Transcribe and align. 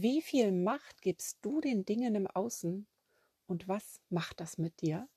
Wie 0.00 0.22
viel 0.22 0.52
Macht 0.52 1.02
gibst 1.02 1.38
du 1.42 1.60
den 1.60 1.84
Dingen 1.84 2.14
im 2.14 2.28
Außen 2.28 2.86
und 3.48 3.66
was 3.66 4.00
macht 4.10 4.38
das 4.38 4.56
mit 4.56 4.80
dir? 4.80 5.08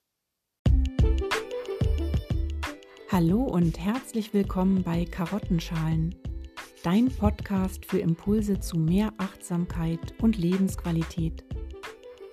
Hallo 3.11 3.43
und 3.43 3.77
herzlich 3.77 4.33
willkommen 4.33 4.81
bei 4.81 5.05
Karottenschalen, 5.05 6.15
dein 6.81 7.15
Podcast 7.15 7.85
für 7.85 7.99
Impulse 7.99 8.59
zu 8.59 8.79
mehr 8.79 9.13
Achtsamkeit 9.19 10.19
und 10.19 10.39
Lebensqualität. 10.39 11.45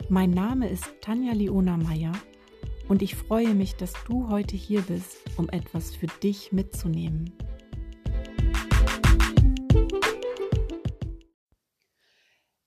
Mein 0.09 0.31
Name 0.31 0.71
ist 0.71 0.87
Tanja 1.03 1.35
Leona 1.35 1.77
Meyer 1.77 2.13
und 2.89 3.03
ich 3.03 3.15
freue 3.15 3.53
mich, 3.53 3.75
dass 3.75 3.93
du 4.07 4.31
heute 4.31 4.57
hier 4.57 4.81
bist, 4.81 5.19
um 5.37 5.51
etwas 5.51 5.95
für 5.95 6.07
dich 6.23 6.51
mitzunehmen. 6.51 7.31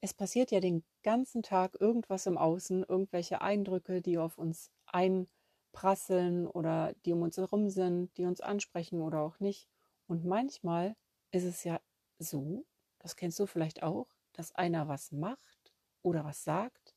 Es 0.02 0.14
passiert 0.14 0.52
ja 0.52 0.60
den 0.60 0.84
ganzen 1.04 1.44
Tag 1.44 1.80
irgendwas 1.80 2.26
im 2.26 2.38
Außen, 2.38 2.84
irgendwelche 2.88 3.42
Eindrücke, 3.42 4.02
die 4.02 4.18
auf 4.18 4.38
uns 4.38 4.72
einprasseln 4.88 6.48
oder 6.48 6.94
die 7.06 7.14
um 7.14 7.22
uns 7.22 7.38
herum 7.38 7.70
sind, 7.70 8.16
die 8.18 8.26
uns 8.26 8.42
ansprechen 8.42 9.02
oder 9.02 9.22
auch 9.22 9.40
nicht. 9.40 9.68
Und 10.08 10.26
manchmal 10.26 10.96
ist 11.32 11.44
es 11.44 11.64
ja 11.64 11.80
so, 12.20 12.66
das 13.00 13.16
kennst 13.16 13.40
du 13.40 13.46
vielleicht 13.46 13.84
auch, 13.84 14.08
dass 14.34 14.56
einer 14.56 14.88
was 14.88 15.12
macht 15.12 15.74
oder 16.02 16.24
was 16.26 16.44
sagt 16.44 16.96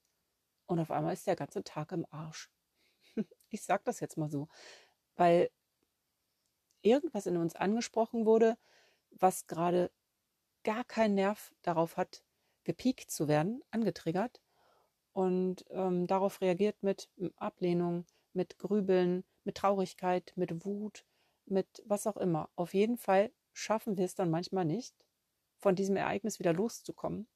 und 0.66 0.80
auf 0.80 0.90
einmal 0.90 1.12
ist 1.14 1.26
der 1.26 1.36
ganze 1.36 1.64
Tag 1.64 1.92
im 1.92 2.06
Arsch. 2.10 2.50
Ich 3.50 3.62
sage 3.62 3.82
das 3.84 4.00
jetzt 4.00 4.16
mal 4.18 4.30
so, 4.30 4.48
weil 5.16 5.50
irgendwas 6.82 7.26
in 7.26 7.36
uns 7.36 7.56
angesprochen 7.56 8.26
wurde, 8.26 8.56
was 9.10 9.46
gerade 9.46 9.90
gar 10.64 10.84
keinen 10.84 11.14
Nerv 11.14 11.54
darauf 11.62 11.96
hat, 11.96 12.24
gepiekt 12.64 13.10
zu 13.10 13.28
werden, 13.28 13.62
angetriggert 13.70 14.40
und 15.12 15.64
ähm, 15.70 16.06
darauf 16.06 16.40
reagiert 16.40 16.82
mit 16.82 17.08
Ablehnung, 17.36 18.06
mit 18.32 18.58
Grübeln, 18.58 19.24
mit 19.44 19.56
Traurigkeit, 19.56 20.32
mit 20.36 20.64
Wut, 20.64 21.04
mit 21.46 21.82
was 21.86 22.06
auch 22.06 22.16
immer. 22.16 22.50
Auf 22.56 22.74
jeden 22.74 22.96
Fall 22.96 23.30
schaffen 23.52 23.96
wir 23.96 24.04
es 24.04 24.14
dann 24.14 24.30
manchmal 24.30 24.64
nicht, 24.64 24.94
von 25.58 25.76
diesem 25.76 25.96
Ereignis 25.96 26.38
wieder 26.38 26.52
loszukommen 26.52 27.28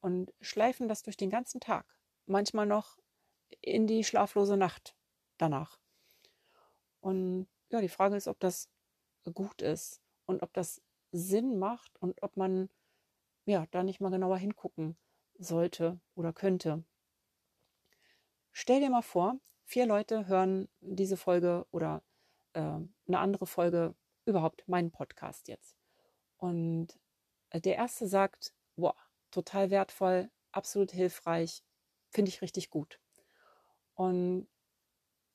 und 0.00 0.32
schleifen 0.40 0.88
das 0.88 1.02
durch 1.02 1.16
den 1.16 1.30
ganzen 1.30 1.60
Tag, 1.60 1.86
manchmal 2.26 2.66
noch 2.66 2.98
in 3.60 3.86
die 3.86 4.04
schlaflose 4.04 4.56
Nacht 4.56 4.96
danach. 5.38 5.78
Und 7.00 7.46
ja, 7.70 7.80
die 7.80 7.88
Frage 7.88 8.16
ist, 8.16 8.28
ob 8.28 8.40
das 8.40 8.68
gut 9.34 9.62
ist 9.62 10.00
und 10.26 10.42
ob 10.42 10.52
das 10.54 10.80
Sinn 11.12 11.58
macht 11.58 12.00
und 12.00 12.22
ob 12.22 12.36
man 12.36 12.70
ja 13.44 13.66
da 13.70 13.82
nicht 13.82 14.00
mal 14.00 14.10
genauer 14.10 14.38
hingucken 14.38 14.96
sollte 15.38 16.00
oder 16.14 16.32
könnte. 16.32 16.84
Stell 18.52 18.80
dir 18.80 18.90
mal 18.90 19.02
vor, 19.02 19.38
vier 19.64 19.86
Leute 19.86 20.26
hören 20.26 20.68
diese 20.80 21.16
Folge 21.16 21.66
oder 21.70 22.02
äh, 22.52 22.60
eine 22.60 23.18
andere 23.18 23.46
Folge 23.46 23.94
überhaupt 24.26 24.68
meinen 24.68 24.90
Podcast 24.90 25.48
jetzt. 25.48 25.76
Und 26.36 26.98
äh, 27.50 27.60
der 27.60 27.76
erste 27.76 28.06
sagt, 28.06 28.54
boah, 28.76 28.96
total 29.30 29.70
wertvoll, 29.70 30.30
absolut 30.52 30.92
hilfreich, 30.92 31.62
finde 32.10 32.28
ich 32.28 32.42
richtig 32.42 32.70
gut. 32.70 33.00
Und 33.94 34.48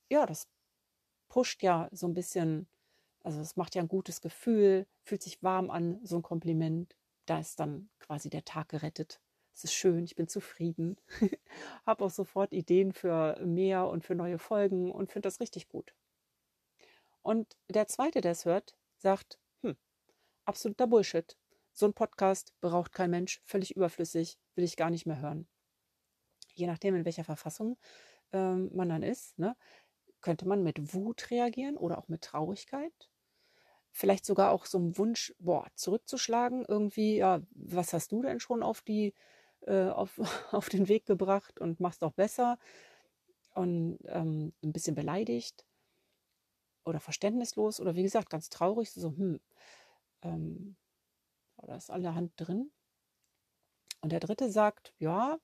ja, 0.10 0.26
das 0.26 0.48
pusht 1.28 1.64
ja 1.64 1.90
so 1.92 2.08
ein 2.08 2.14
bisschen, 2.14 2.68
also 3.24 3.42
es 3.42 3.56
macht 3.56 3.76
ja 3.76 3.82
ein 3.82 3.88
gutes 3.88 4.22
Gefühl, 4.22 4.88
fühlt 5.04 5.24
sich 5.24 5.42
warm 5.44 5.70
an, 5.70 6.00
so 6.04 6.18
ein 6.18 6.22
Kompliment. 6.22 6.96
Da 7.28 7.39
ist 7.39 7.59
dann 7.59 7.89
quasi 8.00 8.30
der 8.30 8.45
Tag 8.45 8.70
gerettet. 8.70 9.22
Es 9.53 9.66
ist 9.66 9.73
schön, 9.73 10.03
ich 10.06 10.16
bin 10.16 10.28
zufrieden, 10.28 10.97
habe 11.86 12.06
auch 12.06 12.09
sofort 12.09 12.53
Ideen 12.53 12.94
für 12.94 13.39
mehr 13.45 13.88
und 13.88 14.06
für 14.06 14.16
neue 14.16 14.39
Folgen 14.39 14.92
und 14.92 15.11
finde 15.11 15.28
das 15.28 15.39
richtig 15.39 15.67
gut. 15.67 15.94
Und 17.23 17.58
der 17.67 17.87
zweite, 17.87 18.21
der 18.21 18.32
es 18.32 18.45
hört, 18.45 18.77
sagt, 18.98 19.39
hm, 19.64 19.76
absoluter 20.45 20.87
Bullshit. 20.87 21.37
So 21.73 21.86
ein 21.86 21.93
Podcast 21.93 22.54
braucht 22.61 22.93
kein 22.93 23.10
Mensch, 23.11 23.42
völlig 23.45 23.76
überflüssig, 23.76 24.37
will 24.55 24.64
ich 24.64 24.77
gar 24.77 24.89
nicht 24.89 25.05
mehr 25.05 25.20
hören. 25.20 25.48
Je 26.54 26.67
nachdem, 26.67 26.95
in 26.95 27.04
welcher 27.05 27.26
Verfassung 27.26 27.77
ähm, 28.32 28.70
man 28.73 28.89
dann 28.89 29.04
ist, 29.04 29.37
ne, 29.37 29.58
könnte 30.21 30.48
man 30.48 30.64
mit 30.64 30.93
Wut 30.93 31.30
reagieren 31.30 31.77
oder 31.77 31.98
auch 31.98 32.08
mit 32.08 32.21
Traurigkeit. 32.21 33.10
Vielleicht 33.92 34.25
sogar 34.25 34.52
auch 34.52 34.65
so 34.65 34.77
einem 34.77 34.98
Wunsch, 34.98 35.33
boah, 35.39 35.67
zurückzuschlagen, 35.75 36.65
irgendwie, 36.67 37.17
ja, 37.17 37.42
was 37.52 37.93
hast 37.93 38.11
du 38.11 38.21
denn 38.21 38.39
schon 38.39 38.64
auf 38.64 38.81
die, 38.81 39.14
äh, 39.61 39.89
auf, 39.89 40.20
auf 40.52 40.70
den 40.70 40.87
Weg 40.87 41.05
gebracht 41.05 41.59
und 41.59 41.80
machst 41.80 42.03
auch 42.03 42.14
besser 42.14 42.58
und 43.55 43.98
ähm, 44.05 44.53
ein 44.64 44.71
bisschen 44.71 44.95
beleidigt 44.95 45.65
oder 46.86 46.99
verständnislos 46.99 47.80
oder 47.81 47.95
wie 47.95 48.03
gesagt, 48.03 48.30
ganz 48.30 48.49
traurig, 48.49 48.92
so, 48.92 49.09
hm, 49.09 49.39
ähm, 50.21 50.75
da 51.64 51.75
ist 51.75 51.89
allerhand 51.89 52.31
drin. 52.37 52.71
Und 54.02 54.11
der 54.11 54.19
dritte 54.19 54.49
sagt, 54.52 54.93
ja, 54.99 55.39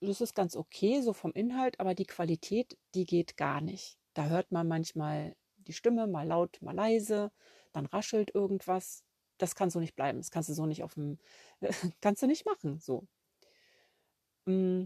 das 0.00 0.20
ist 0.20 0.34
ganz 0.34 0.56
okay, 0.56 1.00
so 1.02 1.12
vom 1.12 1.32
Inhalt, 1.32 1.78
aber 1.78 1.94
die 1.94 2.06
Qualität, 2.06 2.76
die 2.94 3.04
geht 3.04 3.36
gar 3.36 3.60
nicht. 3.60 3.98
Da 4.14 4.26
hört 4.26 4.50
man 4.50 4.66
manchmal 4.66 5.36
die 5.58 5.72
Stimme, 5.72 6.06
mal 6.06 6.26
laut, 6.26 6.60
mal 6.60 6.74
leise, 6.74 7.30
dann 7.72 7.86
raschelt 7.86 8.34
irgendwas. 8.34 9.04
Das 9.38 9.54
kann 9.54 9.70
so 9.70 9.80
nicht 9.80 9.96
bleiben. 9.96 10.18
Das 10.18 10.30
kannst 10.30 10.48
du 10.48 10.54
so 10.54 10.66
nicht 10.66 10.82
auf 10.82 10.94
dem, 10.94 11.18
kannst 12.00 12.22
du 12.22 12.26
nicht 12.26 12.46
machen, 12.46 12.78
so. 12.80 13.06
Mm. 14.46 14.84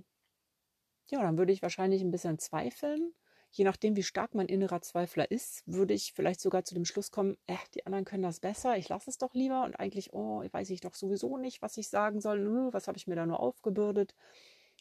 Ja, 1.08 1.22
dann 1.22 1.38
würde 1.38 1.52
ich 1.52 1.62
wahrscheinlich 1.62 2.02
ein 2.02 2.10
bisschen 2.10 2.38
zweifeln. 2.38 3.14
Je 3.50 3.64
nachdem, 3.64 3.96
wie 3.96 4.02
stark 4.02 4.34
mein 4.34 4.48
innerer 4.48 4.82
Zweifler 4.82 5.30
ist, 5.30 5.62
würde 5.66 5.94
ich 5.94 6.12
vielleicht 6.12 6.41
sogar 6.41 6.64
zu 6.64 6.75
dem 6.75 6.84
Schluss 6.84 7.10
kommen, 7.10 7.36
äh, 7.46 7.56
die 7.75 7.86
anderen 7.86 8.04
können 8.04 8.22
das 8.25 8.41
besser, 8.41 8.76
ich 8.76 8.88
lasse 8.88 9.08
es 9.08 9.19
doch 9.19 9.32
lieber 9.34 9.64
und 9.64 9.76
eigentlich, 9.76 10.12
oh, 10.12 10.42
weiß 10.50 10.69
ich 10.70 10.80
doch 10.80 10.94
sowieso 10.94 11.38
nicht, 11.38 11.62
was 11.62 11.76
ich 11.76 11.88
sagen 11.88 12.20
soll, 12.20 12.72
was 12.72 12.88
habe 12.88 12.98
ich 12.98 13.06
mir 13.06 13.14
da 13.16 13.25
nur 13.25 13.41
aufgebürdet. 13.41 14.14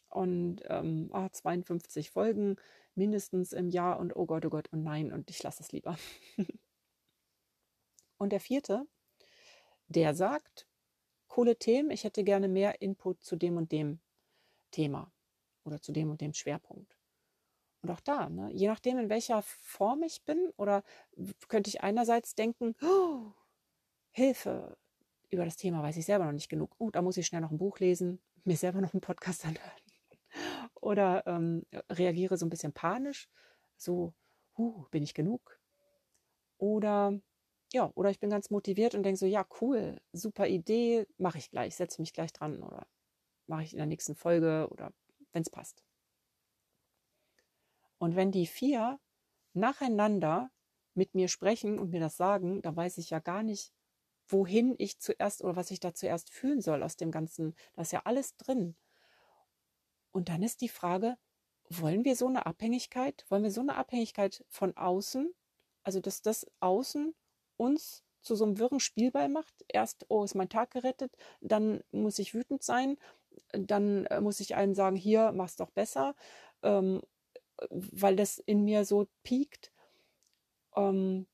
Und 0.09 0.61
ähm, 0.67 1.09
ah, 1.13 1.29
52 1.31 2.11
Folgen, 2.11 2.57
mindestens 2.95 3.53
im 3.53 3.69
Jahr 3.69 3.99
und 3.99 4.15
oh 4.15 4.25
Gott, 4.25 4.45
oh 4.45 4.49
Gott, 4.49 4.69
und 4.71 4.83
nein, 4.83 5.11
und 5.11 5.29
ich 5.29 5.44
lasse 5.44 5.63
es 5.63 5.71
lieber. 5.71 5.97
und 8.17 8.31
der 8.31 8.39
vierte, 8.39 8.85
der 9.87 10.15
sagt, 10.15 10.67
coole 11.27 11.57
Themen, 11.57 11.91
ich 11.91 12.03
hätte 12.03 12.23
gerne 12.23 12.47
mehr 12.47 12.81
Input 12.81 13.23
zu 13.23 13.35
dem 13.35 13.57
und 13.57 13.71
dem 13.71 13.99
Thema 14.71 15.11
oder 15.63 15.81
zu 15.81 15.91
dem 15.91 16.09
und 16.09 16.21
dem 16.21 16.33
Schwerpunkt. 16.33 16.97
Und 17.81 17.91
auch 17.91 17.99
da, 17.99 18.29
ne, 18.29 18.49
je 18.51 18.67
nachdem, 18.67 18.97
in 18.97 19.09
welcher 19.09 19.41
Form 19.41 20.01
ich 20.03 20.23
bin, 20.23 20.51
oder 20.57 20.83
könnte 21.47 21.69
ich 21.69 21.81
einerseits 21.81 22.33
denken, 22.33 22.75
oh, 22.81 23.31
Hilfe, 24.11 24.77
über 25.29 25.45
das 25.45 25.57
Thema 25.57 25.83
weiß 25.83 25.97
ich 25.97 26.05
selber 26.05 26.25
noch 26.25 26.31
nicht 26.31 26.49
genug. 26.49 26.73
Oh, 26.79 26.89
da 26.89 27.01
muss 27.01 27.17
ich 27.17 27.27
schnell 27.27 27.41
noch 27.41 27.51
ein 27.51 27.57
Buch 27.57 27.79
lesen, 27.79 28.21
mir 28.43 28.57
selber 28.57 28.81
noch 28.81 28.93
einen 28.93 29.01
Podcast 29.01 29.45
anhören 29.45 29.81
oder 30.75 31.27
ähm, 31.27 31.65
reagiere 31.89 32.37
so 32.37 32.45
ein 32.45 32.49
bisschen 32.49 32.73
panisch, 32.73 33.27
so, 33.77 34.13
huh, 34.57 34.85
bin 34.89 35.03
ich 35.03 35.13
genug? 35.13 35.59
Oder 36.57 37.19
ja, 37.75 37.91
oder 37.96 38.09
ich 38.09 38.22
bin 38.22 38.30
ganz 38.30 38.50
motiviert 38.52 38.96
und 38.96 39.03
denke 39.03 39.19
so, 39.19 39.25
ja, 39.25 39.46
cool, 39.59 40.00
super 40.13 40.47
Idee, 40.47 41.06
mache 41.18 41.40
ich 41.40 41.52
gleich, 41.52 41.75
setze 41.75 42.02
mich 42.02 42.13
gleich 42.13 42.31
dran 42.31 42.63
oder 42.63 42.88
mache 43.47 43.63
ich 43.63 43.74
in 43.74 43.78
der 43.80 43.86
nächsten 43.86 44.16
Folge 44.16 44.69
oder 44.72 44.94
wenn 45.34 45.41
es 45.41 45.50
passt. 45.50 45.84
Und 47.97 48.16
wenn 48.16 48.31
die 48.31 48.47
vier 48.47 48.97
nacheinander 49.52 50.52
mit 50.94 51.16
mir 51.16 51.28
sprechen 51.28 51.78
und 51.78 51.90
mir 51.90 52.00
das 52.00 52.16
sagen, 52.16 52.62
dann 52.62 52.78
weiß 52.78 52.97
ich 52.97 53.09
ja 53.09 53.19
gar 53.19 53.44
nicht, 53.44 53.74
wohin 54.30 54.75
ich 54.78 55.00
zuerst 55.00 55.44
oder 55.44 55.57
was 55.57 55.69
ich 55.69 55.81
da 55.81 55.94
zuerst 55.94 56.30
fühlen 56.30 56.62
soll 56.62 56.81
aus 56.81 56.96
dem 56.96 57.12
Ganzen. 57.12 57.56
Da 57.74 57.81
ist 57.81 57.92
ja 57.92 58.03
alles 58.06 58.38
drin. 58.38 58.78
Und 60.13 60.30
dann 60.30 60.44
ist 60.44 60.62
die 60.62 60.69
Frage, 60.69 61.18
wollen 61.68 62.06
wir 62.06 62.16
so 62.16 62.28
eine 62.28 62.45
Abhängigkeit? 62.45 63.25
Wollen 63.28 63.44
wir 63.44 63.51
so 63.51 63.60
eine 63.60 63.75
Abhängigkeit 63.75 64.45
von 64.48 64.78
außen? 64.78 65.33
Also, 65.83 66.00
dass 66.00 66.21
das 66.21 66.48
Außen 66.62 67.13
uns 67.57 68.04
zu 68.22 68.36
so 68.36 68.46
einem 68.46 68.57
wirren 68.57 68.80
Spielball 68.80 69.30
macht. 69.30 69.54
Erst, 69.68 70.06
oh, 70.10 70.24
ist 70.24 70.36
mein 70.36 70.50
Tag 70.50 70.72
gerettet, 70.72 71.12
dann 71.42 71.84
muss 71.92 72.19
ich 72.19 72.34
wütend 72.34 72.63
sein, 72.63 72.98
dann 73.52 74.06
äh, 74.07 74.22
muss 74.22 74.40
ich 74.40 74.56
einem 74.56 74.74
sagen, 74.74 74.96
hier, 74.96 75.31
mach's 75.34 75.56
doch 75.56 75.72
besser, 75.72 76.16
ähm, 76.63 77.02
weil 77.69 78.16
das 78.16 78.40
in 78.40 78.63
mir 78.63 78.86
so 78.86 79.07
piekt. 79.24 79.72
Ähm, 80.75 81.28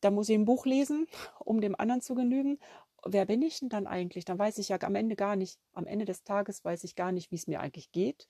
da 0.00 0.10
muss 0.10 0.28
ich 0.28 0.34
ein 0.34 0.44
Buch 0.44 0.66
lesen, 0.66 1.06
um 1.44 1.60
dem 1.60 1.78
anderen 1.78 2.00
zu 2.02 2.14
genügen 2.14 2.58
wer 3.04 3.26
bin 3.26 3.42
ich 3.42 3.60
denn 3.60 3.68
dann 3.68 3.86
eigentlich? 3.86 4.24
Dann 4.24 4.38
weiß 4.38 4.58
ich 4.58 4.68
ja 4.68 4.80
am 4.82 4.94
Ende 4.94 5.16
gar 5.16 5.36
nicht, 5.36 5.58
am 5.72 5.86
Ende 5.86 6.04
des 6.04 6.24
Tages 6.24 6.64
weiß 6.64 6.84
ich 6.84 6.94
gar 6.94 7.12
nicht, 7.12 7.30
wie 7.30 7.36
es 7.36 7.46
mir 7.46 7.60
eigentlich 7.60 7.92
geht, 7.92 8.28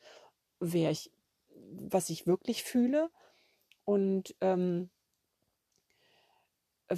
wer 0.61 0.91
ich, 0.91 1.12
was 1.50 2.11
ich 2.11 2.27
wirklich 2.27 2.62
fühle 2.62 3.11
und 3.85 4.35
ähm, 4.41 4.91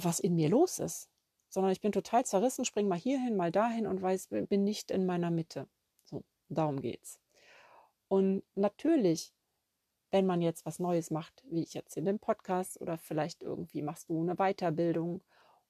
was 0.03 0.19
in 0.19 0.35
mir 0.35 0.49
los 0.49 0.79
ist. 0.79 1.09
Sondern 1.49 1.71
ich 1.71 1.81
bin 1.81 1.91
total 1.91 2.25
zerrissen, 2.25 2.65
springe 2.65 2.89
mal 2.89 2.97
hierhin, 2.97 3.37
mal 3.37 3.51
dahin 3.51 3.87
und 3.87 4.01
weiß, 4.01 4.27
bin 4.29 4.63
nicht 4.63 4.91
in 4.91 5.05
meiner 5.05 5.31
Mitte. 5.31 5.67
So. 6.03 6.23
Darum 6.49 6.81
geht's. 6.81 7.19
Und 8.07 8.43
natürlich, 8.55 9.33
wenn 10.11 10.25
man 10.25 10.41
jetzt 10.41 10.65
was 10.65 10.79
Neues 10.79 11.11
macht, 11.11 11.43
wie 11.49 11.63
ich 11.63 11.73
jetzt 11.73 11.97
in 11.97 12.05
dem 12.05 12.19
Podcast 12.19 12.79
oder 12.81 12.97
vielleicht 12.97 13.41
irgendwie 13.41 13.81
machst 13.81 14.09
du 14.09 14.21
eine 14.21 14.35
Weiterbildung 14.35 15.21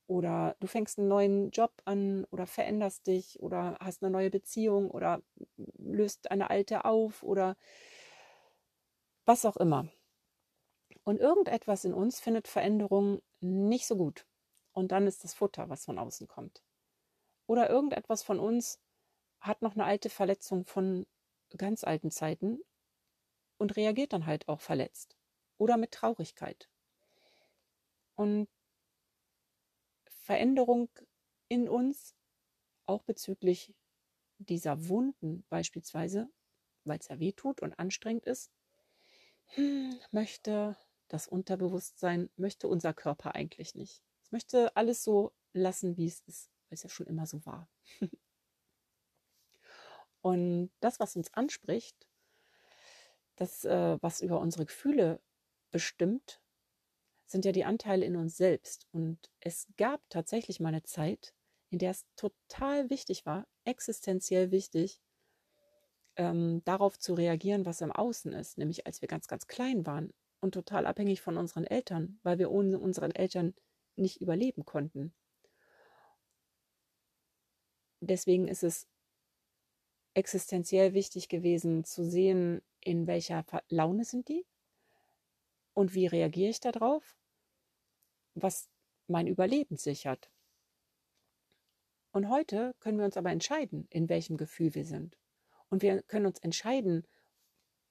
oder 0.07 0.55
du 0.59 0.67
fängst 0.67 0.99
einen 0.99 1.07
neuen 1.07 1.51
Job 1.51 1.71
an 1.85 2.25
oder 2.25 2.45
veränderst 2.45 3.07
dich 3.07 3.39
oder 3.41 3.77
hast 3.79 4.03
eine 4.03 4.11
neue 4.11 4.29
Beziehung 4.29 4.91
oder 4.91 5.21
löst 5.77 6.29
eine 6.31 6.49
alte 6.49 6.85
auf 6.85 7.23
oder 7.23 7.55
was 9.25 9.45
auch 9.45 9.57
immer. 9.57 9.87
Und 11.05 11.19
irgendetwas 11.19 11.85
in 11.85 11.93
uns 11.93 12.19
findet 12.19 12.47
Veränderung 12.47 13.21
nicht 13.39 13.85
so 13.87 13.95
gut. 13.95 14.25
Und 14.73 14.91
dann 14.91 15.07
ist 15.07 15.23
das 15.23 15.33
Futter, 15.33 15.69
was 15.69 15.85
von 15.85 15.97
außen 15.97 16.27
kommt. 16.27 16.63
Oder 17.47 17.69
irgendetwas 17.69 18.23
von 18.23 18.39
uns 18.39 18.79
hat 19.39 19.61
noch 19.61 19.75
eine 19.75 19.85
alte 19.85 20.09
Verletzung 20.09 20.65
von 20.65 21.05
ganz 21.55 21.83
alten 21.83 22.11
Zeiten 22.11 22.59
und 23.57 23.75
reagiert 23.77 24.13
dann 24.13 24.25
halt 24.25 24.47
auch 24.47 24.61
verletzt 24.61 25.15
oder 25.57 25.77
mit 25.77 25.91
Traurigkeit. 25.91 26.69
Und 28.15 28.49
Veränderung 30.07 30.89
in 31.47 31.69
uns, 31.69 32.15
auch 32.87 33.03
bezüglich 33.03 33.73
dieser 34.39 34.87
Wunden 34.89 35.45
beispielsweise, 35.49 36.29
weil 36.83 36.99
es 36.99 37.07
ja 37.07 37.19
weh 37.19 37.31
tut 37.31 37.61
und 37.61 37.77
anstrengend 37.77 38.25
ist, 38.25 38.51
hm, 39.53 39.99
möchte 40.11 40.75
das 41.07 41.27
Unterbewusstsein, 41.27 42.29
möchte 42.35 42.67
unser 42.67 42.93
Körper 42.93 43.35
eigentlich 43.35 43.75
nicht. 43.75 44.01
Es 44.23 44.31
möchte 44.31 44.75
alles 44.75 45.03
so 45.03 45.33
lassen, 45.53 45.97
wie 45.97 46.07
es 46.07 46.21
ist, 46.21 46.49
weil 46.69 46.75
es 46.75 46.83
ja 46.83 46.89
schon 46.89 47.07
immer 47.07 47.25
so 47.25 47.45
war. 47.45 47.69
und 50.21 50.71
das, 50.79 50.99
was 50.99 51.15
uns 51.15 51.33
anspricht, 51.33 52.07
das, 53.35 53.65
äh, 53.65 53.97
was 54.01 54.21
über 54.21 54.39
unsere 54.39 54.65
Gefühle 54.65 55.21
bestimmt, 55.71 56.41
sind 57.27 57.45
ja 57.45 57.51
die 57.51 57.65
Anteile 57.65 58.05
in 58.05 58.15
uns 58.15 58.37
selbst. 58.37 58.87
Und 58.91 59.31
es 59.39 59.67
gab 59.77 60.01
tatsächlich 60.09 60.59
mal 60.59 60.69
eine 60.69 60.83
Zeit, 60.83 61.33
in 61.69 61.79
der 61.79 61.91
es 61.91 62.05
total 62.15 62.89
wichtig 62.89 63.25
war, 63.25 63.47
existenziell 63.65 64.51
wichtig, 64.51 65.01
ähm, 66.15 66.63
darauf 66.63 66.97
zu 66.97 67.13
reagieren, 67.13 67.65
was 67.65 67.81
im 67.81 67.91
Außen 67.91 68.31
ist, 68.31 68.57
nämlich 68.57 68.85
als 68.85 69.01
wir 69.01 69.07
ganz, 69.07 69.27
ganz 69.27 69.47
klein 69.47 69.85
waren 69.85 70.13
und 70.45 70.53
total 70.53 70.85
abhängig 70.85 71.21
von 71.21 71.37
unseren 71.37 71.65
Eltern, 71.65 72.19
weil 72.23 72.37
wir 72.37 72.51
ohne 72.51 72.79
unseren 72.79 73.11
Eltern 73.11 73.55
nicht 73.95 74.21
überleben 74.21 74.63
konnten. 74.63 75.13
Deswegen 77.99 78.47
ist 78.47 78.63
es 78.63 78.87
existenziell 80.13 80.93
wichtig 80.93 81.27
gewesen 81.29 81.83
zu 81.83 82.05
sehen, 82.05 82.61
in 82.79 83.07
welcher 83.07 83.43
Laune 83.69 84.05
sind 84.05 84.29
die, 84.29 84.45
und 85.73 85.93
wie 85.93 86.07
reagiere 86.07 86.51
ich 86.51 86.61
darauf? 86.61 87.17
Was 88.33 88.69
mein 89.07 89.27
Überleben 89.27 89.75
sichert. 89.75 90.31
Und 92.11 92.29
heute 92.29 92.73
können 92.79 92.97
wir 92.97 93.05
uns 93.05 93.17
aber 93.17 93.31
entscheiden, 93.31 93.87
in 93.89 94.07
welchem 94.07 94.37
Gefühl 94.37 94.73
wir 94.73 94.85
sind. 94.85 95.17
Und 95.69 95.81
wir 95.81 96.01
können 96.03 96.27
uns 96.27 96.39
entscheiden, 96.39 97.05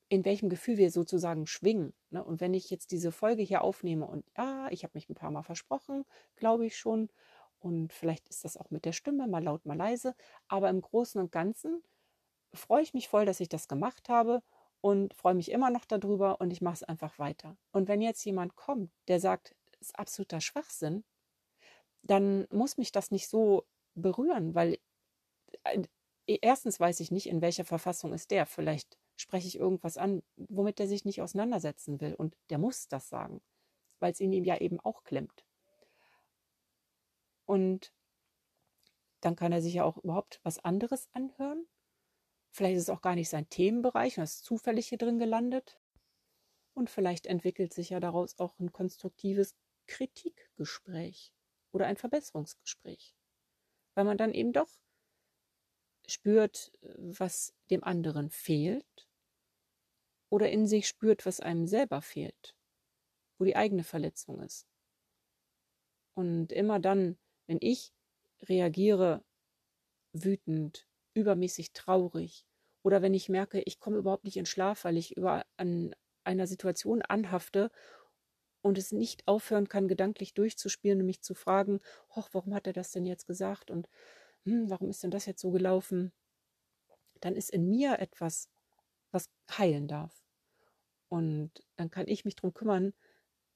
in 0.09 0.25
welchem 0.25 0.49
Gefühl 0.49 0.77
wir 0.77 0.91
sozusagen 0.91 1.47
schwingen. 1.47 1.95
Ne? 2.11 2.23
Und 2.23 2.41
wenn 2.41 2.55
ich 2.55 2.71
jetzt 2.71 2.91
diese 2.91 3.13
Folge 3.13 3.43
hier 3.43 3.63
aufnehme 3.63 4.07
und 4.07 4.25
ja, 4.37 4.69
ich 4.71 4.85
habe 4.85 4.93
mich 4.95 5.09
ein 5.09 5.15
paar 5.15 5.31
Mal 5.31 5.43
versprochen, 5.43 6.05
glaube 6.37 6.67
ich 6.67 6.77
schon. 6.77 7.09
Und 7.59 7.93
vielleicht 7.93 8.29
ist 8.29 8.45
das 8.45 8.57
auch 8.57 8.71
mit 8.71 8.85
der 8.85 8.93
Stimme, 8.93 9.27
mal 9.27 9.43
laut, 9.43 9.65
mal 9.65 9.77
leise. 9.77 10.15
Aber 10.49 10.69
im 10.69 10.83
Großen 10.83 11.21
und 11.21 11.33
Ganzen 11.33 11.83
freue 12.53 12.83
ich 12.83 12.95
mich 12.95 13.09
voll, 13.09 13.25
dass 13.25 13.41
ich 13.41 13.49
das 13.49 13.69
gemacht 13.69 14.09
habe 14.09 14.43
und 14.81 15.15
freue 15.15 15.35
mich 15.35 15.51
immer 15.51 15.71
noch 15.71 15.87
darüber 15.87 16.41
und 16.41 16.53
ich 16.53 16.61
mache 16.61 16.75
es 16.75 16.83
einfach 16.83 17.19
weiter. 17.19 17.57
Und 17.73 17.89
wenn 17.89 18.03
jetzt 18.03 18.25
jemand 18.25 18.55
kommt, 18.55 18.93
der 19.09 19.19
sagt, 19.19 19.57
es 19.81 19.89
ist 19.89 19.99
absoluter 19.99 20.41
Schwachsinn, 20.43 21.05
dann 22.03 22.47
muss 22.51 22.77
mich 22.77 22.93
das 22.93 23.11
nicht 23.11 23.29
so 23.29 23.65
berühren, 23.95 24.55
weil 24.55 24.79
äh, 25.65 25.85
erstens 26.27 26.79
weiß 26.79 27.01
ich 27.01 27.11
nicht, 27.11 27.29
in 27.29 27.41
welcher 27.41 27.65
Verfassung 27.65 28.13
ist 28.13 28.31
der. 28.31 28.47
Vielleicht 28.47 28.99
spreche 29.17 29.49
ich 29.49 29.59
irgendwas 29.59 29.97
an, 29.97 30.23
womit 30.37 30.81
er 30.81 30.89
sich 30.89 31.05
nicht 31.05 31.23
auseinandersetzen 31.23 32.01
will. 32.01 32.15
Und 32.15 32.37
der 32.51 32.59
muss 32.59 32.89
das 32.89 33.09
sagen, 33.09 33.41
weil 34.01 34.13
es 34.13 34.21
in 34.21 34.33
ihm 34.33 34.45
ja 34.45 34.59
eben 34.59 34.81
auch 34.81 35.05
klemmt. 35.05 35.45
Und 37.47 37.93
dann 39.21 39.37
kann 39.37 39.53
er 39.53 39.63
sich 39.63 39.75
ja 39.75 39.85
auch 39.85 39.99
überhaupt 39.99 40.41
was 40.43 40.59
anderes 40.59 41.09
anhören 41.13 41.67
Vielleicht 42.55 42.77
ist 42.77 42.83
es 42.85 42.91
auch 42.91 43.03
gar 43.03 43.17
nicht 43.17 43.29
sein 43.29 43.49
Themenbereich 43.49 44.17
und 44.17 44.23
ist 44.23 44.45
zufällig 44.45 44.87
hier 44.87 44.99
drin 44.99 45.19
gelandet. 45.19 45.81
Und 46.73 46.89
vielleicht 46.89 47.27
entwickelt 47.27 47.75
sich 47.75 47.91
ja 47.91 47.99
daraus 47.99 48.39
auch 48.39 48.57
ein 48.61 48.73
konstruktives 48.73 49.57
Kritikgespräch 49.89 51.33
oder 51.73 51.87
ein 51.87 51.97
Verbesserungsgespräch. 51.97 53.17
Weil 53.95 54.05
man 54.05 54.17
dann 54.17 54.35
eben 54.35 54.53
doch 54.53 54.69
spürt, 56.07 56.73
was 56.99 57.55
dem 57.71 57.85
anderen 57.85 58.31
fehlt? 58.31 59.09
Oder 60.31 60.51
in 60.51 60.67
sich 60.67 60.89
spürt, 60.89 61.27
was 61.27 61.41
einem 61.41 61.67
selber 61.67 62.03
fehlt, 62.03 62.57
wo 63.39 63.45
die 63.45 63.57
eigene 63.57 63.85
Verletzung 63.85 64.41
ist. 64.41 64.67
Und 66.15 66.53
immer 66.53 66.81
dann, 66.81 67.19
wenn 67.47 67.59
ich 67.61 67.93
reagiere 68.43 69.25
wütend, 70.13 70.87
übermäßig 71.15 71.73
traurig 71.73 72.45
oder 72.83 73.03
wenn 73.03 73.15
ich 73.15 73.29
merke, 73.29 73.61
ich 73.63 73.81
komme 73.81 73.99
überhaupt 73.99 74.25
nicht 74.25 74.37
in 74.37 74.47
Schlaf, 74.47 74.85
weil 74.85 74.97
ich 74.97 75.17
über 75.17 75.45
an 75.57 75.95
einer 76.25 76.47
Situation 76.47 77.03
anhafte 77.03 77.71
und 78.63 78.79
es 78.79 78.93
nicht 78.93 79.27
aufhören 79.29 79.69
kann, 79.69 79.89
gedanklich 79.89 80.35
durchzuspielen 80.35 81.01
und 81.01 81.07
mich 81.07 81.21
zu 81.21 81.35
fragen, 81.35 81.81
hoch, 82.15 82.29
warum 82.33 82.55
hat 82.55 82.67
er 82.67 82.73
das 82.73 82.93
denn 82.93 83.07
jetzt 83.07 83.27
gesagt? 83.27 83.71
Und 83.71 83.89
hm, 84.45 84.71
warum 84.71 84.91
ist 84.91 85.03
denn 85.03 85.11
das 85.11 85.27
jetzt 85.27 85.41
so 85.41 85.51
gelaufen? 85.51 86.13
Dann 87.21 87.37
ist 87.37 87.51
in 87.51 87.69
mir 87.69 87.99
etwas, 87.99 88.49
was 89.11 89.31
heilen 89.51 89.89
darf. 89.89 90.25
Und 91.09 91.51
dann 91.77 91.91
kann 91.91 92.09
ich 92.09 92.25
mich 92.25 92.37
darum 92.37 92.55
kümmern, 92.55 92.93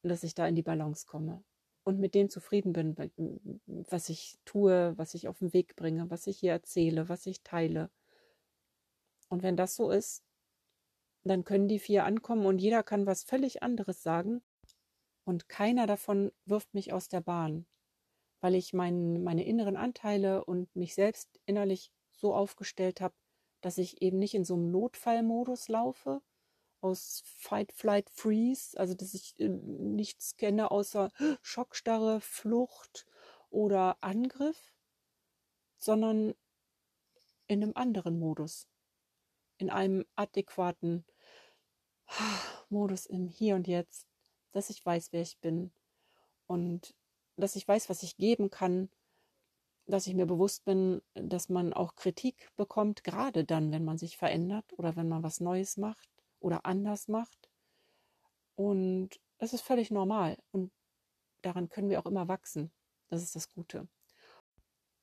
dass 0.02 0.23
ich 0.23 0.35
da 0.35 0.46
in 0.46 0.55
die 0.55 0.62
Balance 0.62 1.06
komme 1.06 1.43
und 1.85 1.99
mit 1.99 2.14
dem 2.14 2.29
zufrieden 2.29 2.73
bin, 2.73 2.96
was 3.67 4.08
ich 4.11 4.38
tue, 4.44 4.93
was 4.96 5.14
ich 5.14 5.26
auf 5.26 5.38
den 5.38 5.52
Weg 5.52 5.75
bringe, 5.75 6.11
was 6.11 6.26
ich 6.26 6.38
hier 6.38 6.52
erzähle, 6.52 7.08
was 7.08 7.26
ich 7.26 7.43
teile. 7.43 7.91
Und 9.29 9.43
wenn 9.43 9.56
das 9.56 9.75
so 9.75 9.91
ist, 9.91 10.23
dann 11.24 11.44
können 11.44 11.69
die 11.69 11.79
vier 11.79 12.05
ankommen 12.05 12.46
und 12.46 12.58
jeder 12.58 12.82
kann 12.82 13.06
was 13.06 13.24
völlig 13.24 13.63
anderes 13.63 14.03
sagen 14.03 14.43
und 15.24 15.48
keiner 15.48 15.86
davon 15.86 16.31
wirft 16.44 16.72
mich 16.74 16.93
aus 16.93 17.08
der 17.08 17.20
Bahn, 17.20 17.67
weil 18.41 18.55
ich 18.55 18.73
mein, 18.73 19.23
meine 19.23 19.45
inneren 19.45 19.77
Anteile 19.77 20.45
und 20.45 20.75
mich 20.77 20.95
selbst 20.95 21.41
innerlich 21.47 21.93
so 22.13 22.35
aufgestellt 22.35 23.01
habe, 23.01 23.15
dass 23.61 23.79
ich 23.79 24.03
eben 24.03 24.19
nicht 24.19 24.35
in 24.35 24.45
so 24.45 24.55
einem 24.55 24.71
Notfallmodus 24.71 25.69
laufe, 25.69 26.23
aus 26.81 27.23
Fight, 27.25 27.73
Flight, 27.73 28.09
Freeze, 28.11 28.79
also 28.79 28.95
dass 28.95 29.15
ich 29.15 29.39
äh, 29.41 29.49
nichts 29.49 30.37
kenne 30.37 30.71
außer 30.71 31.11
Schockstarre, 31.43 32.21
Flucht 32.21 33.07
oder 33.51 33.97
Angriff, 34.01 34.75
sondern 35.79 36.35
in 37.47 37.63
einem 37.63 37.73
anderen 37.75 38.19
Modus, 38.19 38.69
in 39.57 39.71
einem 39.71 40.05
adäquaten 40.15 41.05
Modus 42.69 43.07
im 43.07 43.29
Hier 43.29 43.57
und 43.57 43.67
Jetzt, 43.67 44.07
dass 44.53 44.71
ich 44.71 44.85
weiß, 44.85 45.13
wer 45.13 45.23
ich 45.23 45.39
bin. 45.39 45.73
Und 46.47 46.95
dass 47.39 47.57
ich 47.57 47.67
weiß, 47.67 47.89
was 47.89 48.03
ich 48.03 48.17
geben 48.17 48.51
kann, 48.51 48.89
dass 49.87 50.07
ich 50.07 50.15
mir 50.15 50.27
bewusst 50.27 50.65
bin, 50.65 51.01
dass 51.15 51.49
man 51.49 51.73
auch 51.73 51.95
Kritik 51.95 52.51
bekommt, 52.57 53.05
gerade 53.05 53.45
dann, 53.45 53.73
wenn 53.73 53.85
man 53.85 53.97
sich 53.97 54.19
verändert 54.19 54.67
oder 54.77 54.97
wenn 54.97 55.09
man 55.09 55.23
was 55.23 55.41
Neues 55.41 55.77
macht 55.77 56.09
oder 56.41 56.67
anders 56.67 57.09
macht. 57.09 57.49
Und 58.55 59.19
es 59.39 59.53
ist 59.55 59.63
völlig 59.63 59.91
normal. 59.91 60.37
Und 60.51 60.71
daran 61.43 61.69
können 61.69 61.89
wir 61.89 62.01
auch 62.01 62.07
immer 62.07 62.29
wachsen. 62.29 62.71
Das 63.09 63.23
ist 63.23 63.35
das 63.35 63.49
Gute. 63.49 63.89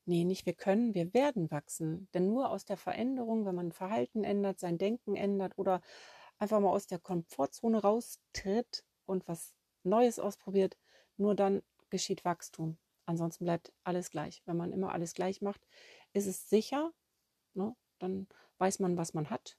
Nee, 0.06 0.24
nicht 0.24 0.46
wir 0.46 0.54
können, 0.54 0.94
wir 0.94 1.14
werden 1.16 1.50
wachsen. 1.50 2.08
Denn 2.14 2.28
nur 2.28 2.52
aus 2.52 2.66
der 2.66 2.78
Veränderung, 2.78 3.46
wenn 3.46 3.56
man 3.56 3.72
Verhalten 3.72 4.24
ändert, 4.24 4.60
sein 4.60 4.78
Denken 4.78 5.16
ändert 5.16 5.58
oder 5.58 5.82
einfach 6.38 6.60
mal 6.60 6.70
aus 6.70 6.86
der 6.86 7.00
Komfortzone 7.00 7.82
raustritt 7.82 8.84
und 9.06 9.28
was 9.28 9.56
Neues 9.84 10.20
ausprobiert, 10.20 10.78
nur 11.18 11.34
dann 11.34 11.64
geschieht 11.90 12.26
Wachstum. 12.26 12.78
Ansonsten 13.06 13.46
bleibt 13.46 13.72
alles 13.84 14.10
gleich. 14.10 14.42
Wenn 14.46 14.58
man 14.58 14.72
immer 14.72 14.92
alles 14.92 15.14
gleich 15.14 15.42
macht, 15.42 15.62
ist 16.14 16.26
es 16.26 16.50
sicher. 16.50 16.92
Ne? 17.54 17.76
Dann 18.00 18.28
weiß 18.58 18.80
man, 18.80 18.98
was 18.98 19.14
man 19.14 19.30
hat 19.30 19.58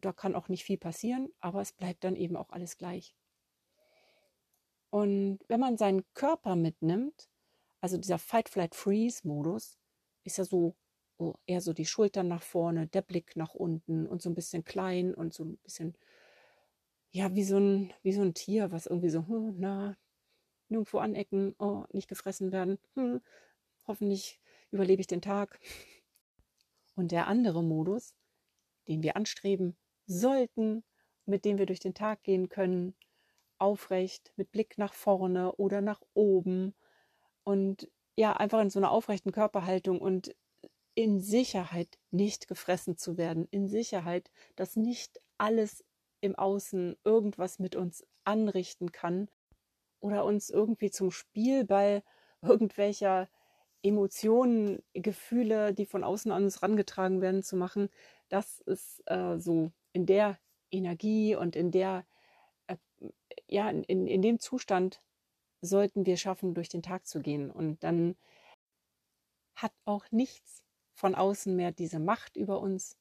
da 0.00 0.12
kann 0.12 0.34
auch 0.34 0.48
nicht 0.48 0.64
viel 0.64 0.78
passieren, 0.78 1.32
aber 1.40 1.60
es 1.60 1.72
bleibt 1.72 2.04
dann 2.04 2.16
eben 2.16 2.36
auch 2.36 2.50
alles 2.50 2.76
gleich. 2.76 3.14
Und 4.90 5.40
wenn 5.48 5.60
man 5.60 5.76
seinen 5.76 6.04
Körper 6.14 6.56
mitnimmt, 6.56 7.28
also 7.80 7.96
dieser 7.96 8.18
Fight, 8.18 8.48
Flight, 8.48 8.74
Freeze-Modus, 8.74 9.78
ist 10.22 10.38
ja 10.38 10.44
so 10.44 10.76
oh, 11.18 11.34
eher 11.46 11.60
so 11.60 11.72
die 11.72 11.86
Schultern 11.86 12.28
nach 12.28 12.42
vorne, 12.42 12.86
der 12.86 13.02
Blick 13.02 13.36
nach 13.36 13.54
unten 13.54 14.06
und 14.06 14.22
so 14.22 14.30
ein 14.30 14.34
bisschen 14.34 14.64
klein 14.64 15.14
und 15.14 15.34
so 15.34 15.44
ein 15.44 15.56
bisschen, 15.58 15.96
ja, 17.10 17.34
wie 17.34 17.44
so 17.44 17.58
ein, 17.58 17.92
wie 18.02 18.12
so 18.12 18.22
ein 18.22 18.34
Tier, 18.34 18.70
was 18.70 18.86
irgendwie 18.86 19.10
so, 19.10 19.26
hm, 19.26 19.56
na, 19.58 19.96
nirgendwo 20.74 20.98
anecken, 20.98 21.54
oh, 21.58 21.84
nicht 21.92 22.08
gefressen 22.08 22.52
werden, 22.52 22.78
hm, 22.94 23.20
hoffentlich 23.86 24.40
überlebe 24.70 25.00
ich 25.00 25.06
den 25.06 25.22
Tag. 25.22 25.60
Und 26.96 27.12
der 27.12 27.26
andere 27.26 27.62
Modus, 27.62 28.14
den 28.88 29.02
wir 29.02 29.16
anstreben 29.16 29.76
sollten, 30.06 30.84
mit 31.26 31.44
dem 31.44 31.58
wir 31.58 31.66
durch 31.66 31.80
den 31.80 31.94
Tag 31.94 32.22
gehen 32.22 32.48
können, 32.48 32.94
aufrecht, 33.58 34.32
mit 34.36 34.50
Blick 34.50 34.78
nach 34.78 34.94
vorne 34.94 35.54
oder 35.56 35.80
nach 35.80 36.02
oben 36.12 36.74
und 37.44 37.88
ja, 38.16 38.32
einfach 38.34 38.60
in 38.60 38.70
so 38.70 38.78
einer 38.78 38.90
aufrechten 38.90 39.32
Körperhaltung 39.32 40.00
und 40.00 40.34
in 40.94 41.20
Sicherheit 41.20 41.98
nicht 42.10 42.46
gefressen 42.46 42.96
zu 42.96 43.16
werden, 43.16 43.48
in 43.50 43.68
Sicherheit, 43.68 44.30
dass 44.54 44.76
nicht 44.76 45.20
alles 45.38 45.84
im 46.20 46.36
Außen 46.36 46.96
irgendwas 47.04 47.58
mit 47.58 47.74
uns 47.74 48.06
anrichten 48.24 48.92
kann 48.92 49.28
oder 50.04 50.26
uns 50.26 50.50
irgendwie 50.50 50.90
zum 50.90 51.10
Spielball 51.10 52.02
irgendwelcher 52.42 53.28
Emotionen, 53.82 54.82
Gefühle, 54.92 55.72
die 55.72 55.86
von 55.86 56.04
außen 56.04 56.30
an 56.30 56.44
uns 56.44 56.62
rangetragen 56.62 57.22
werden, 57.22 57.42
zu 57.42 57.56
machen. 57.56 57.88
Das 58.28 58.60
ist 58.60 59.02
äh, 59.06 59.38
so 59.38 59.72
in 59.92 60.06
der 60.06 60.38
Energie 60.70 61.36
und 61.36 61.56
in 61.56 61.70
der, 61.70 62.06
äh, 62.66 62.76
ja, 63.48 63.70
in, 63.70 64.06
in 64.06 64.22
dem 64.22 64.40
Zustand 64.40 65.00
sollten 65.62 66.04
wir 66.04 66.18
schaffen, 66.18 66.54
durch 66.54 66.68
den 66.68 66.82
Tag 66.82 67.06
zu 67.06 67.20
gehen. 67.20 67.50
Und 67.50 67.82
dann 67.82 68.16
hat 69.54 69.72
auch 69.86 70.04
nichts 70.10 70.64
von 70.92 71.14
außen 71.14 71.56
mehr 71.56 71.72
diese 71.72 71.98
Macht 71.98 72.36
über 72.36 72.60
uns, 72.60 72.98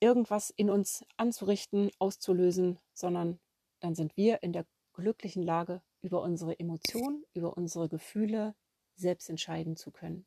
irgendwas 0.00 0.50
in 0.50 0.68
uns 0.68 1.06
anzurichten, 1.16 1.90
auszulösen, 1.98 2.78
sondern 2.92 3.40
dann 3.80 3.94
sind 3.94 4.16
wir 4.16 4.42
in 4.42 4.52
der 4.52 4.66
glücklichen 4.98 5.44
Lage, 5.44 5.80
über 6.00 6.22
unsere 6.22 6.58
Emotionen, 6.58 7.24
über 7.32 7.56
unsere 7.56 7.88
Gefühle 7.88 8.56
selbst 8.96 9.30
entscheiden 9.30 9.76
zu 9.76 9.92
können. 9.92 10.26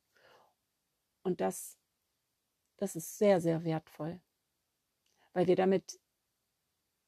Und 1.23 1.41
das, 1.41 1.77
das 2.77 2.95
ist 2.95 3.17
sehr, 3.17 3.41
sehr 3.41 3.63
wertvoll, 3.63 4.21
weil 5.33 5.47
wir 5.47 5.55
damit 5.55 5.99